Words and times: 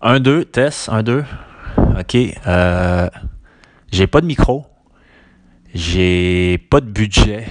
Un, 0.00 0.20
deux, 0.20 0.44
test, 0.44 0.88
un, 0.90 1.02
deux. 1.02 1.24
OK. 1.98 2.16
Euh, 2.46 3.08
j'ai 3.92 4.06
pas 4.06 4.20
de 4.20 4.26
micro. 4.26 4.66
J'ai 5.74 6.58
pas 6.70 6.80
de 6.80 6.86
budget. 6.86 7.46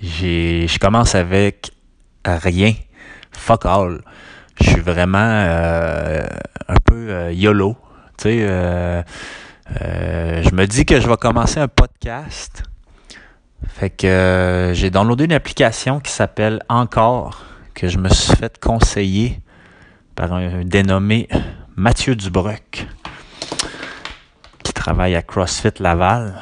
J'ai, 0.00 0.66
je 0.68 0.78
commence 0.78 1.14
avec 1.14 1.72
rien. 2.24 2.72
Fuck 3.32 3.66
all. 3.66 4.00
Je 4.60 4.70
suis 4.70 4.80
vraiment 4.80 5.18
euh, 5.18 6.26
un 6.68 6.76
peu 6.84 7.10
euh, 7.10 7.32
YOLO. 7.32 7.76
Tu 8.18 8.24
sais, 8.24 9.04
je 9.70 10.54
me 10.54 10.66
dis 10.66 10.84
que 10.84 11.00
je 11.00 11.08
vais 11.08 11.16
commencer 11.16 11.60
un 11.60 11.68
podcast. 11.68 12.62
Fait 13.66 13.90
que 13.90 14.72
j'ai 14.74 14.90
downloadé 14.90 15.24
une 15.24 15.32
application 15.32 16.00
qui 16.00 16.12
s'appelle 16.12 16.62
Encore, 16.68 17.44
que 17.74 17.88
je 17.88 17.98
me 17.98 18.08
suis 18.08 18.36
fait 18.36 18.58
conseiller 18.58 19.40
par 20.14 20.32
un 20.32 20.64
dénommé 20.64 21.28
Mathieu 21.78 22.16
Dubruc, 22.16 22.88
qui 24.64 24.72
travaille 24.72 25.14
à 25.14 25.22
CrossFit 25.22 25.74
Laval. 25.78 26.34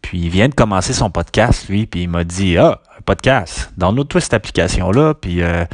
Puis 0.00 0.20
il 0.20 0.30
vient 0.30 0.48
de 0.48 0.54
commencer 0.54 0.94
son 0.94 1.10
podcast, 1.10 1.68
lui, 1.68 1.84
puis 1.84 2.04
il 2.04 2.08
m'a 2.08 2.24
dit 2.24 2.56
Ah, 2.56 2.80
un 2.96 3.02
podcast, 3.02 3.70
download-toi 3.76 4.22
cette 4.22 4.32
application-là, 4.32 5.12
puis 5.12 5.42
euh, 5.42 5.66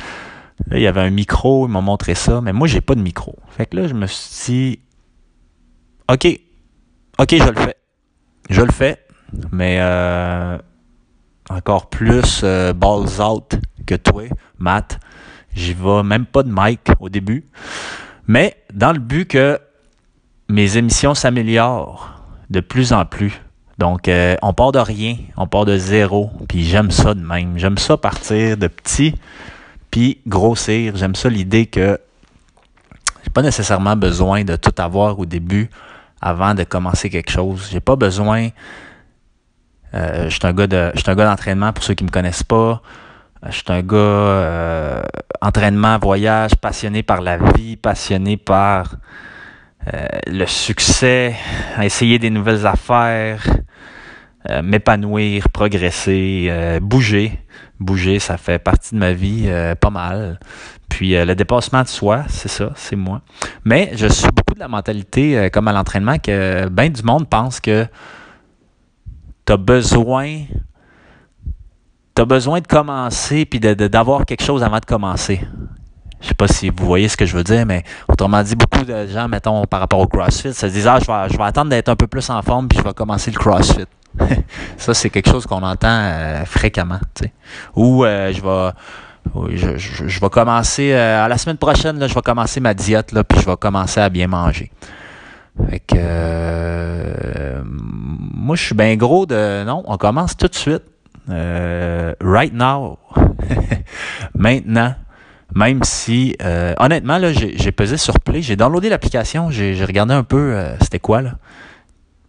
là, 0.67 0.77
il 0.77 0.83
y 0.83 0.89
avait 0.89 1.03
un 1.03 1.11
micro, 1.11 1.69
il 1.69 1.71
m'a 1.71 1.81
montré 1.81 2.17
ça, 2.17 2.41
mais 2.41 2.53
moi, 2.53 2.67
j'ai 2.67 2.81
pas 2.81 2.97
de 2.97 3.01
micro. 3.01 3.37
Fait 3.49 3.67
que 3.67 3.77
là, 3.77 3.87
je 3.87 3.95
me 3.95 4.09
suis 4.09 4.53
dit 4.53 4.81
OK, 6.11 6.27
OK, 7.21 7.37
je 7.37 7.49
le 7.49 7.61
fais. 7.61 7.77
Je 8.51 8.63
le 8.63 8.73
fais, 8.73 9.07
mais 9.53 9.79
euh, 9.81 10.59
encore 11.49 11.91
plus 11.91 12.41
euh, 12.43 12.73
balls 12.73 13.23
out 13.23 13.55
que 13.87 13.95
toi, 13.95 14.25
Matt. 14.59 14.99
J'y 15.55 15.75
vais 15.75 16.03
même 16.03 16.27
pas 16.27 16.43
de 16.43 16.51
mic 16.53 16.89
au 16.99 17.09
début. 17.09 17.47
Mais 18.27 18.57
dans 18.73 18.93
le 18.93 18.99
but 18.99 19.27
que 19.27 19.59
mes 20.49 20.77
émissions 20.77 21.15
s'améliorent 21.15 22.23
de 22.51 22.61
plus 22.61 22.93
en 22.93 23.05
plus. 23.05 23.41
Donc, 23.79 24.07
euh, 24.07 24.37
on 24.43 24.53
part 24.53 24.73
de 24.73 24.79
rien, 24.79 25.17
on 25.37 25.47
part 25.47 25.65
de 25.65 25.77
zéro, 25.77 26.31
puis 26.49 26.65
j'aime 26.65 26.91
ça 26.91 27.15
de 27.15 27.21
même. 27.21 27.59
J'aime 27.59 27.79
ça 27.79 27.97
partir 27.97 28.57
de 28.57 28.69
petit, 28.69 29.15
puis 29.91 30.21
grossir. 30.27 30.95
J'aime 30.97 31.15
ça 31.15 31.29
l'idée 31.29 31.67
que 31.67 31.99
j'ai 33.25 33.31
pas 33.31 33.43
nécessairement 33.43 33.97
besoin 33.97 34.45
de 34.45 34.57
tout 34.57 34.75
avoir 34.79 35.19
au 35.19 35.27
début 35.27 35.71
avant 36.21 36.55
de 36.55 36.65
commencer 36.65 37.09
quelque 37.09 37.31
chose. 37.31 37.69
J'ai 37.73 37.81
pas 37.81 37.97
besoin. 37.97 38.49
Euh, 39.95 40.29
je 40.29 40.31
suis 40.31 40.47
un 40.47 40.53
gars 40.53 41.27
d'entraînement 41.27 41.73
pour 41.73 41.83
ceux 41.83 41.95
qui 41.95 42.05
me 42.05 42.11
connaissent 42.11 42.45
pas. 42.45 42.83
Je 43.45 43.57
suis 43.57 43.65
un 43.69 43.83
gars 43.83 43.97
euh, 43.97 45.03
entraînement, 45.41 45.99
voyage, 45.99 46.55
passionné 46.55 47.03
par 47.03 47.21
la 47.21 47.39
vie, 47.39 47.77
passionné 47.77 48.37
par 48.37 48.95
euh, 49.93 50.07
le 50.29 50.47
succès, 50.47 51.35
essayer 51.81 52.21
des 52.21 52.31
nouvelles 52.31 52.65
affaires, 52.69 53.45
euh, 54.49 54.63
m'épanouir, 54.63 55.49
progresser, 55.49 56.79
bouger. 56.81 57.41
Bouger, 57.81 58.21
ça 58.21 58.37
fait 58.37 58.61
partie 58.61 58.95
de 58.95 59.01
ma 59.01 59.13
vie 59.13 59.51
pas 59.81 59.91
mal. 59.91 60.39
Puis 60.89 61.11
le 61.13 61.35
dépassement 61.35 61.83
de 61.83 61.89
soi, 61.89 62.23
c'est 62.29 62.49
ça, 62.49 62.71
c'est 62.77 62.95
moi. 62.95 63.23
Mais 63.65 63.91
je 63.97 64.07
suis 64.07 64.29
beaucoup 64.29 64.55
de 64.55 64.61
la 64.61 64.69
mentalité, 64.69 65.51
comme 65.53 65.67
à 65.67 65.73
l'entraînement, 65.73 66.19
que 66.19 66.69
bien 66.69 66.91
du 66.91 67.03
monde 67.03 67.29
pense 67.29 67.59
que 67.59 67.87
tu 69.45 69.53
as 69.53 69.57
besoin 69.57 70.43
as 72.23 72.27
besoin 72.27 72.61
de 72.61 72.67
commencer 72.67 73.45
puis 73.45 73.61
d'avoir 73.61 74.21
de, 74.21 74.25
quelque 74.25 74.45
chose 74.45 74.63
avant 74.63 74.79
de 74.79 74.85
commencer. 74.85 75.41
Je 76.21 76.29
sais 76.29 76.35
pas 76.35 76.47
si 76.47 76.71
vous 76.71 76.87
voyez 76.87 77.09
ce 77.09 77.17
que 77.17 77.27
je 77.27 77.37
veux 77.37 77.43
dire, 77.43 77.67
mais 77.67 77.83
autrement 78.09 78.43
dit, 78.43 78.55
beaucoup 78.55 78.85
de 78.85 79.07
gens, 79.09 79.27
mettons, 79.29 79.65
par 79.67 79.81
rapport 79.81 79.99
au 79.99 80.07
CrossFit, 80.07 80.55
se 80.55 80.67
disent 80.67 80.87
Ah, 80.87 80.99
je 81.01 81.07
vais, 81.07 81.33
je 81.33 81.37
vais 81.37 81.45
attendre 81.45 81.71
d'être 81.71 81.89
un 81.89 81.97
peu 81.97 82.07
plus 82.07 82.31
en 82.31 82.41
forme 82.43 82.69
puis 82.69 82.79
je 82.79 82.85
vais 82.85 82.95
commencer 82.95 83.33
le 83.33 83.39
CrossFit. 83.39 83.87
ça, 84.77 84.95
c'est 84.95 85.11
quelque 85.11 85.29
chose 85.29 85.47
qu'on 85.47 85.63
entend 85.63 85.89
euh, 85.89 86.45
fréquemment. 86.45 87.01
sais. 87.15 87.33
Ou 87.75 88.05
euh, 88.05 88.33
je 88.33 88.41
vais. 88.41 89.57
je, 89.57 90.21
vais 90.21 90.31
commencer 90.31 90.93
euh, 90.93 91.25
à 91.25 91.29
la 91.29 91.39
semaine 91.39 91.57
prochaine, 91.57 91.99
là, 91.99 92.07
je 92.07 92.15
vais 92.15 92.23
commencer 92.23 92.61
ma 92.61 92.75
diète, 92.75 93.11
là, 93.13 93.25
puis 93.25 93.41
je 93.41 93.47
vais 93.47 93.57
commencer 93.57 94.01
à 94.01 94.09
bien 94.09 94.29
manger. 94.29 94.71
Fait 95.69 95.81
que 95.81 97.63
moi 97.65 98.57
je 98.57 98.63
suis 98.65 98.75
bien 98.75 98.97
gros 98.97 99.27
de 99.27 99.65
non, 99.65 99.83
on 99.87 99.99
commence 99.99 100.35
tout 100.35 100.49
de 100.49 100.55
suite. 100.55 100.83
Euh, 101.31 102.15
right 102.21 102.53
now, 102.53 102.99
maintenant, 104.35 104.95
même 105.55 105.83
si, 105.85 106.37
euh, 106.43 106.75
honnêtement, 106.79 107.19
là, 107.19 107.33
j'ai 107.33 107.73
pesé 107.73 107.97
sur 107.97 108.19
Play, 108.21 108.43
j'ai 108.43 108.57
downloadé 108.57 108.89
l'application, 108.89 109.51
j'ai 109.51 109.85
regardé 109.85 110.15
un 110.15 110.25
peu 110.25 110.55
euh, 110.55 110.77
c'était 110.81 110.99
quoi, 110.99 111.23
là. 111.23 111.35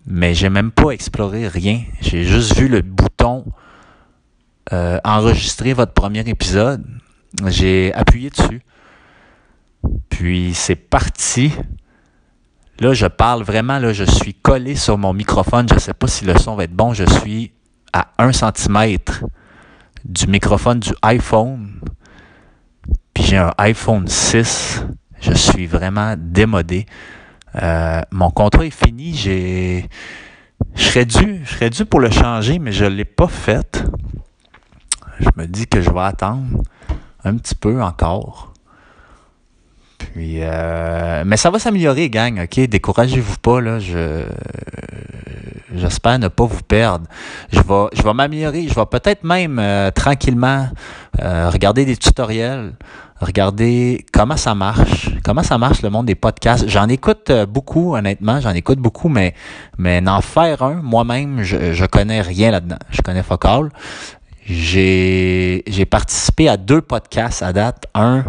Mais 0.06 0.34
j'ai 0.34 0.50
même 0.50 0.72
pas 0.72 0.90
exploré 0.90 1.48
rien. 1.48 1.82
J'ai 2.02 2.24
juste 2.24 2.58
vu 2.58 2.68
le 2.68 2.82
bouton 2.82 3.46
enregistrer 4.72 5.74
votre 5.74 5.94
premier 5.94 6.22
épisode. 6.22 6.84
J'ai 7.48 7.94
appuyé 7.94 8.30
dessus. 8.30 8.64
Puis 10.10 10.54
c'est 10.54 10.76
parti. 10.76 11.54
Là, 12.80 12.94
je 12.94 13.06
parle 13.06 13.44
vraiment, 13.44 13.80
là, 13.80 13.94
je 13.94 14.04
suis 14.04 14.34
collé 14.34 14.76
sur 14.76 14.98
mon 14.98 15.14
microphone. 15.14 15.70
Je 15.70 15.76
ne 15.76 15.80
sais 15.80 15.94
pas 15.94 16.08
si 16.08 16.26
le 16.26 16.38
son 16.38 16.56
va 16.56 16.66
être 16.66 16.74
bon. 16.74 16.94
Je 16.94 17.06
suis 17.22 17.54
à 17.94 18.08
1 18.18 18.32
cm 18.32 18.98
du 20.04 20.28
microphone 20.28 20.80
du 20.80 20.92
iPhone. 21.02 21.80
Puis 23.14 23.24
j'ai 23.24 23.38
un 23.38 23.54
iPhone 23.58 24.08
6. 24.08 24.84
Je 25.22 25.34
suis 25.34 25.68
vraiment 25.68 26.16
démodé. 26.18 26.86
Euh, 27.62 28.02
mon 28.12 28.32
contrat 28.32 28.66
est 28.66 28.72
fini. 28.72 29.14
J'ai. 29.16 29.86
Je 30.76 30.84
serais 30.84 31.06
dû, 31.70 31.86
pour 31.86 32.00
le 32.00 32.10
changer, 32.10 32.58
mais 32.58 32.72
je 32.72 32.86
ne 32.86 32.90
l'ai 32.90 33.06
pas 33.06 33.28
fait. 33.28 33.86
Je 35.20 35.30
me 35.38 35.46
dis 35.46 35.68
que 35.68 35.82
je 35.82 35.92
vais 35.92 36.02
attendre 36.02 36.64
un 37.24 37.38
petit 37.38 37.56
peu 37.56 37.82
encore. 37.82 38.54
Puis, 40.00 40.40
euh, 40.42 41.24
mais 41.26 41.38
ça 41.38 41.52
va 41.52 41.60
s'améliorer, 41.60 42.10
gang. 42.10 42.42
Ok, 42.44 42.60
découragez-vous 42.60 43.38
pas 43.38 43.62
là. 43.62 43.78
J'espère 45.74 46.20
ne 46.20 46.28
pas 46.28 46.46
vous 46.46 46.62
perdre. 46.62 47.06
Je 47.52 47.60
vais, 47.60 47.88
je 47.94 48.02
vais 48.02 48.14
m'améliorer. 48.14 48.68
Je 48.68 48.76
vais 48.76 48.86
peut-être 48.86 49.24
même 49.24 49.60
euh, 49.60 49.92
tranquillement 49.92 50.70
euh, 51.22 51.50
regarder 51.50 51.86
des 51.86 51.98
tutoriels, 51.98 52.74
regarder 53.20 54.06
comment 54.12 54.38
ça 54.38 54.56
marche, 54.56 55.10
comment 55.24 55.44
ça 55.44 55.58
marche 55.58 55.82
le 55.82 55.90
monde 55.90 56.06
des 56.06 56.16
podcasts. 56.16 56.68
J'en 56.68 56.88
écoute 56.88 57.32
beaucoup, 57.48 57.96
honnêtement. 57.96 58.40
J'en 58.40 58.52
écoute 58.52 58.80
beaucoup, 58.80 59.10
mais 59.10 59.34
mais 59.78 60.02
n'en 60.02 60.22
faire 60.22 60.62
un 60.62 60.76
moi-même, 60.82 61.44
je, 61.44 61.74
je 61.74 61.86
connais 61.86 62.22
rien 62.22 62.52
là-dedans. 62.52 62.80
Je 62.90 63.02
connais 63.02 63.24
Focal. 63.24 63.70
J'ai 64.46 65.64
j'ai 65.68 65.86
participé 65.86 66.50
à 66.50 66.58
deux 66.58 66.82
podcasts 66.82 67.42
à 67.42 67.54
date. 67.54 67.86
Un 67.96 68.26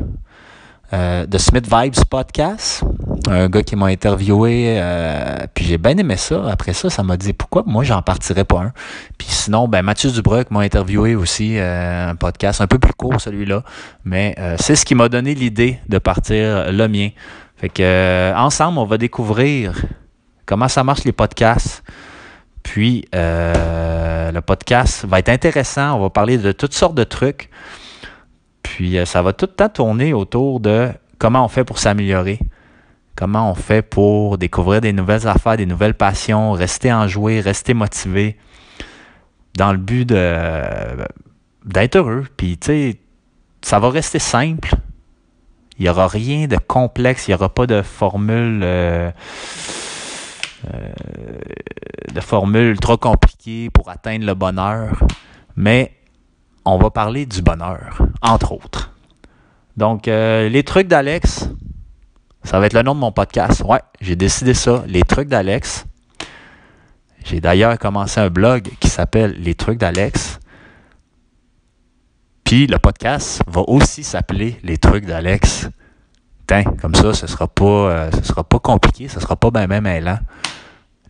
euh, 0.94 1.27
de 1.27 1.38
Smith 1.38 1.66
Vibes 1.69 2.05
Podcast, 2.09 2.84
un 3.28 3.49
gars 3.49 3.65
qui 3.65 3.75
m'a 3.75 3.87
interviewé, 3.87 4.77
euh, 4.78 5.38
puis 5.53 5.65
j'ai 5.65 5.77
bien 5.77 5.97
aimé 5.97 6.16
ça. 6.16 6.44
Après 6.49 6.72
ça, 6.72 6.88
ça 6.88 7.03
m'a 7.03 7.16
dit 7.16 7.32
pourquoi 7.32 7.65
moi 7.66 7.82
j'en 7.82 8.00
partirais 8.00 8.44
pas 8.44 8.60
un? 8.60 8.72
Puis 9.19 9.27
sinon, 9.28 9.66
ben 9.66 9.82
Mathieu 9.82 10.12
Dubruc 10.12 10.53
m'a 10.53 10.60
interviewé 10.60 11.16
aussi 11.16 11.59
euh, 11.59 12.10
un 12.10 12.15
podcast 12.15 12.60
un 12.60 12.69
peu 12.69 12.78
plus 12.78 12.93
court 12.93 13.21
celui-là, 13.21 13.65
mais 14.05 14.37
c'est 14.60 14.77
ce 14.77 14.84
qui 14.84 14.94
m'a 14.94 15.09
donné 15.09 15.34
l'idée 15.34 15.81
de 15.88 15.99
partir 15.99 16.71
le 16.71 16.87
mien. 16.87 17.09
Fait 17.56 17.71
que 17.71 18.32
ensemble, 18.37 18.78
on 18.78 18.84
va 18.84 18.97
découvrir 18.97 19.75
comment 20.47 20.69
ça 20.69 20.84
marche 20.84 21.03
les 21.03 21.12
podcasts. 21.12 21.82
Puis 22.62 23.05
le 23.12 24.41
podcast 24.43 25.06
va 25.06 25.19
être 25.19 25.31
intéressant. 25.31 25.97
On 25.97 26.03
va 26.03 26.11
parler 26.11 26.38
de 26.38 26.53
toutes 26.53 26.75
sortes 26.75 26.94
de 26.94 27.05
trucs. 27.05 27.50
Puis 28.75 28.99
euh, 28.99 29.05
ça 29.05 29.23
va 29.23 29.33
tout 29.33 29.47
le 29.47 29.55
temps 29.55 29.69
tourner 29.69 30.12
autour 30.12 30.59
de 30.59 30.89
comment 31.19 31.45
on 31.45 31.49
fait 31.49 31.62
pour 31.62 31.79
s'améliorer, 31.79 32.41
comment 33.15 33.49
on 33.49 33.55
fait 33.55 33.82
pour 33.82 34.37
découvrir 34.37 34.81
des 34.81 34.93
nouvelles 34.93 35.29
affaires, 35.29 35.56
des 35.56 35.65
nouvelles 35.65 35.94
passions, 35.94 36.50
rester 36.50 36.93
enjoué, 36.93 37.38
rester 37.38 37.73
motivé, 37.73 38.37
dans 39.56 39.71
le 39.71 39.79
but 39.79 40.09
d'être 40.09 41.94
heureux. 41.94 42.26
Puis 42.37 42.59
tu 42.59 42.67
sais, 42.67 42.99
ça 43.62 43.79
va 43.79 43.91
rester 43.91 44.19
simple. 44.19 44.75
Il 45.79 45.85
n'y 45.85 45.88
aura 45.88 46.09
rien 46.09 46.49
de 46.49 46.56
complexe, 46.56 47.29
il 47.29 47.31
n'y 47.31 47.35
aura 47.37 47.55
pas 47.55 47.69
de 47.69 47.81
formule 47.81 48.61
euh, 48.65 49.12
euh, 50.65 50.88
de 52.12 52.20
formule 52.20 52.81
trop 52.81 52.97
compliquée 52.97 53.70
pour 53.70 53.88
atteindre 53.88 54.27
le 54.27 54.35
bonheur. 54.35 54.99
Mais 55.55 55.93
on 56.64 56.78
va 56.78 56.90
parler 56.90 57.26
du 57.26 57.43
bonheur, 57.43 57.99
entre 58.22 58.52
autres. 58.52 58.93
Donc, 59.76 60.08
euh, 60.08 60.49
les 60.49 60.62
trucs 60.62 60.88
d'Alex, 60.88 61.49
ça 62.44 62.61
va 62.61 62.66
être 62.66 62.75
le 62.75 62.82
nom 62.82 62.94
de 62.94 63.00
mon 63.00 63.12
podcast. 63.12 63.62
Ouais, 63.64 63.81
j'ai 64.00 64.16
décidé 64.16 64.55
ça, 64.55 64.84
les 64.87 65.02
trucs 65.02 65.28
d'Alex. 65.28 65.87
J'ai 67.25 67.40
d'ailleurs 67.40 67.78
commencé 67.78 68.20
un 68.20 68.31
blog 68.31 68.69
qui 68.81 68.88
s'appelle 68.88 69.34
Les 69.38 69.55
trucs 69.55 69.78
d'Alex. 69.78 70.38
Puis 72.44 72.67
le 72.67 72.78
podcast 72.78 73.43
va 73.46 73.62
aussi 73.62 74.05
s'appeler 74.05 74.58
Les 74.62 74.76
trucs 74.76 75.06
d'Alex. 75.06 75.69
Tiens, 76.46 76.64
comme 76.64 76.94
ça, 76.94 77.14
ce 77.14 77.26
sera 77.26 77.49
pas, 77.49 77.64
euh, 77.64 78.10
ce 78.12 78.22
sera 78.22 78.44
pas 78.44 78.58
compliqué, 78.58 79.08
ce 79.08 79.19
sera 79.19 79.37
pas 79.37 79.50
bien 79.50 79.67
même 79.67 79.84
mêlant. 79.84 80.19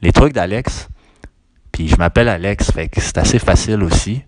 Les 0.00 0.12
trucs 0.12 0.32
d'Alex, 0.32 0.88
puis 1.72 1.88
je 1.88 1.96
m'appelle 1.96 2.28
Alex, 2.28 2.70
fait 2.70 2.88
que 2.88 3.00
c'est 3.00 3.18
assez 3.18 3.40
facile 3.40 3.82
aussi. 3.82 4.22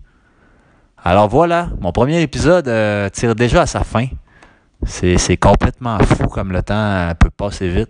Alors 1.03 1.27
voilà, 1.29 1.69
mon 1.79 1.91
premier 1.91 2.21
épisode 2.21 2.67
euh, 2.67 3.09
tire 3.09 3.35
déjà 3.35 3.61
à 3.61 3.65
sa 3.65 3.83
fin. 3.83 4.07
C'est 4.83 5.37
complètement 5.37 5.97
fou 5.99 6.27
comme 6.27 6.51
le 6.51 6.61
temps 6.61 7.11
peut 7.19 7.29
passer 7.29 7.69
vite. 7.69 7.89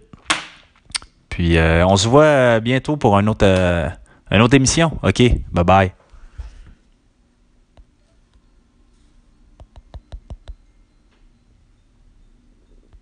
Puis 1.30 1.57
euh, 1.57 1.86
on 1.86 1.98
se 1.98 2.07
voit 2.07 2.59
bientôt 2.59 2.98
pour 2.98 3.18
autre, 3.27 3.45
une 4.31 4.42
autre 4.42 4.56
émission. 4.56 4.98
OK, 5.04 5.21
bye 5.51 5.63
bye. 5.63 6.06